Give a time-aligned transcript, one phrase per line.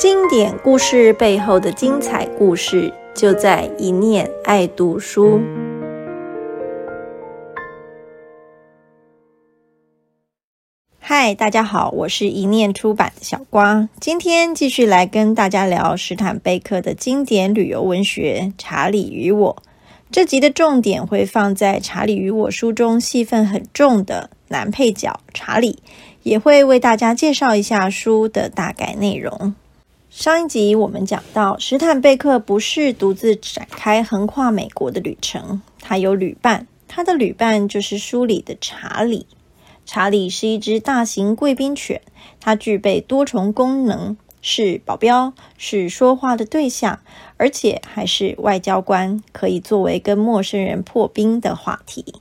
[0.00, 5.38] 经典故事背后的精彩故事，就在一念爱读书。
[10.98, 19.56] 嗨，大家好，我是一念出版的小瓜，今天继续来跟大家聊史坦贝克的经典旅游文学《查理与我》。
[20.10, 25.78] 这集的重点会放在《查理与我》书中戏份很重的男配角查理，
[26.22, 29.54] 也会为大家介绍一下书的大概内容。
[30.10, 39.28] 上一集我们讲到，史坦贝克不是独自展开横跨美国的旅程，他有旅伴，他的旅伴就是书里的查理。
[39.86, 42.02] 查理是一只大型贵宾犬，
[42.40, 46.98] 它具备多重功能，是保镖，是说话的对象，
[47.36, 52.16] 而且还是外交官，可以作为跟陌生人破冰的话题。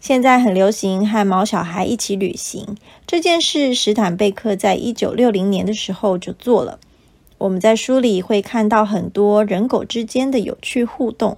[0.00, 2.76] 现在很流行和毛小孩一起旅行，
[3.08, 6.78] 这件事史坦贝克在一九六零年的时候就做了。
[7.42, 11.36] 我们在书里会看到很多人狗之间的有趣互动，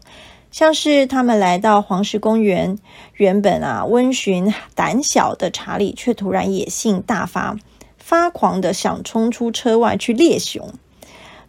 [0.51, 2.79] 像是他们来到黄石公园，
[3.15, 7.57] 原本啊温驯胆小的查理，却突然野性大发，
[7.97, 10.75] 发狂的想冲出车外去猎熊。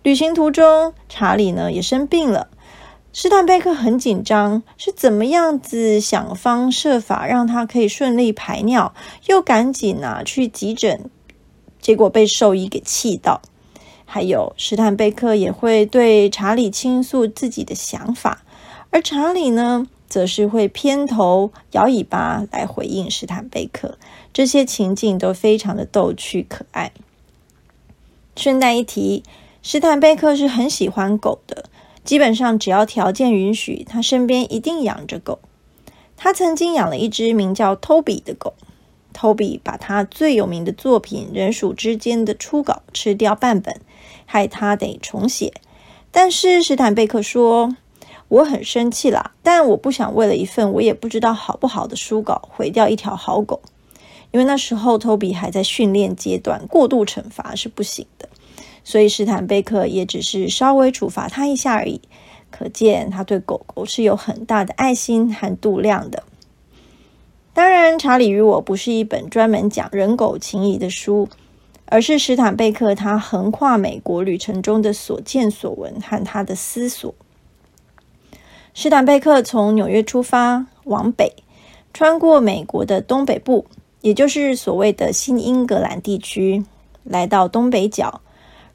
[0.03, 2.47] 旅行途中，查理呢也生病了，
[3.11, 8.93] 斯坦贝克很紧张，是怎么样子想方设法让他可以顺利排尿，
[9.25, 11.09] 又赶紧啊去急诊，
[11.81, 13.41] 结果被兽医给气到。
[14.15, 18.45] 还有，史坦贝克也会对查理倾诉自己的想法，
[18.89, 23.97] 而查理呢，则是会偏头摇尾巴来回应史坦贝克。
[24.31, 26.93] 这些情境都非常的逗趣可爱。
[28.37, 29.21] 顺带一提，
[29.61, 31.65] 史坦贝克是很喜欢狗的，
[32.05, 35.39] 基本上只要条件允许，他身边一定养着狗。
[36.15, 38.53] 他曾经养了一只名叫托比的狗。
[39.15, 43.79] 托比把他最有名的作品《人鼠之间》的初稿吃掉半本。
[44.27, 45.53] 害他得重写，
[46.11, 47.77] 但是史坦贝克说
[48.27, 53.61] ：“我很生气啦，但我不想为了一份我也不知道好不好的书稿毁掉一条好狗。
[54.31, 58.27] 因为那时候托比还在训练阶段，过度惩罚是不行的，
[58.83, 62.01] 所以史坦贝克也只是稍微处罚他一下而已。
[62.49, 66.23] 可见他对狗狗是有很大的爱心和度量的。
[67.55, 71.27] 当然，《查理与我》不是一本专门讲人狗情谊的书。”
[71.87, 77.13] 而是史坦贝克他横跨美国旅程中的所见所闻和他的思索。
[78.73, 81.35] 史坦贝克从纽约出发，往北，
[81.93, 83.67] 穿过美国的东北部，
[84.01, 86.65] 也就是所谓的新英格兰地区，
[87.03, 88.21] 来到东北角，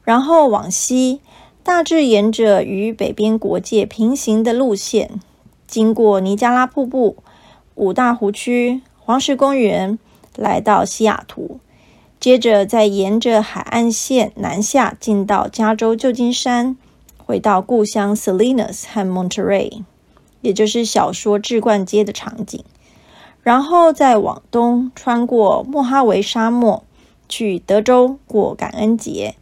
[0.05, 1.19] 然后往西，
[1.63, 5.19] 大致沿着与北边国界平行的路线，
[5.67, 7.17] 经过尼加拉瀑布、
[7.75, 9.97] 五大湖区、黄石公园，
[10.35, 11.59] 来到西雅图。
[12.19, 16.77] 接着，再沿着海岸线南下，进到加州旧金山，
[17.17, 19.83] 回到故乡 Salinas 和 Monterey，
[20.41, 22.63] 也就是小说《志冠街》的场景。
[23.41, 26.83] 然后再往东，穿过莫哈维沙漠，
[27.27, 29.33] 去德州过感恩节。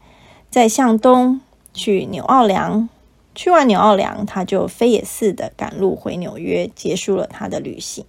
[0.50, 1.41] 再向东
[1.73, 2.88] 去纽奥良，
[3.41, 8.03] 去完纽奥良，他就飞也似的赶路回纽约，结束了他的旅行。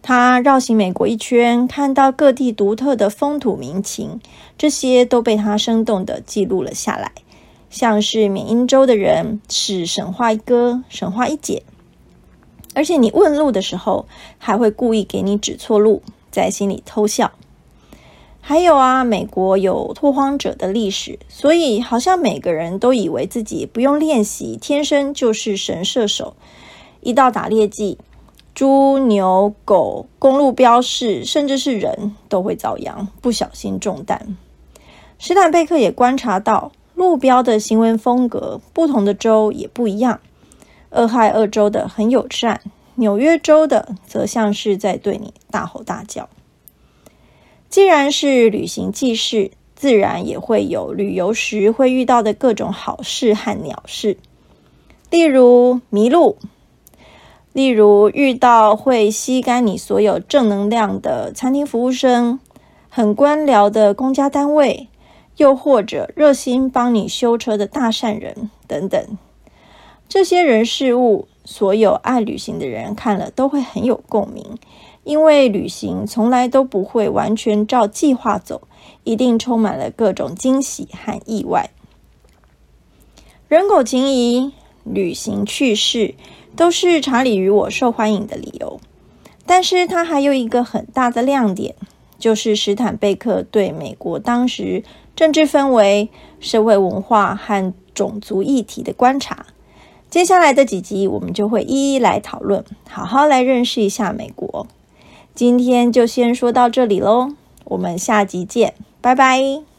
[0.00, 4.18] 他绕行美国一圈，看到各地独特的风土民情，
[4.56, 7.12] 这些都被他生动的记录了下来。
[7.68, 11.62] 像是缅因州的人是神话一哥，神话一姐，
[12.74, 14.06] 而且你问路的时候，
[14.38, 17.32] 还会故意给你指错路，在心里偷笑。
[18.44, 26.34] 还有啊，美国有拓荒者的历史，所以好像每个人都以为自己不用练习，天生就是神射手。
[27.00, 27.98] 一到打猎季。
[28.54, 34.36] 猪、牛、狗、公路标示，甚至是人都会遭殃，不小心中弹。
[35.18, 40.20] 史坦贝克也观察到，路标的行为风格，不同的州也不一样。
[40.90, 42.60] 俄亥俄州的很友善，
[42.96, 46.28] 纽约州的则像是在对你大吼大叫。
[47.72, 54.18] 既然是旅行记事，自然也会有旅游时会遇到的各种好事和鸟事，
[55.08, 56.36] 例如迷路。
[57.54, 62.38] 例如遇到会吸干你所有正能量的餐厅服务生，
[62.90, 64.88] 很官僚的公家单位，
[65.38, 69.18] 又或者热心帮你修车的大善人等等，
[70.06, 74.58] 这些人事物，所有爱旅行的人看了都会很有共鸣，
[75.04, 78.62] 因为旅行从来都不会完全照计划走
[79.04, 81.70] 一定充满了各种惊喜和意外。
[83.48, 84.52] 人口情谊
[84.84, 86.14] 旅行趣事
[86.56, 88.80] 都是查理与我受欢迎的理由
[89.44, 91.74] 但是它还有一个很大的亮点
[92.18, 94.84] 就是史坦贝克对美国当时
[95.16, 96.08] 政治氛围
[96.40, 99.44] 社会文化和种族议题的观察。
[100.08, 104.66] 接下来的几集我们就会一一来讨论好好来认识一下美国。
[105.34, 107.32] 今天就先说到这里喽
[107.64, 109.71] 我们下集见拜拜。